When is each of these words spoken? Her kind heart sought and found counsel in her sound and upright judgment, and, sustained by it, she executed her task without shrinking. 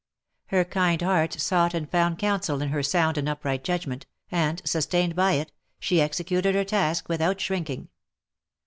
Her 0.47 0.65
kind 0.65 0.99
heart 1.03 1.33
sought 1.33 1.75
and 1.75 1.87
found 1.87 2.17
counsel 2.17 2.63
in 2.63 2.69
her 2.69 2.81
sound 2.81 3.19
and 3.19 3.29
upright 3.29 3.63
judgment, 3.63 4.07
and, 4.31 4.59
sustained 4.67 5.15
by 5.15 5.33
it, 5.33 5.51
she 5.79 6.01
executed 6.01 6.55
her 6.55 6.65
task 6.65 7.07
without 7.07 7.39
shrinking. 7.39 7.87